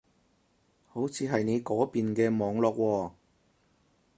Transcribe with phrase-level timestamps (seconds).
[0.87, 3.11] 好似係你嗰邊嘅網絡喎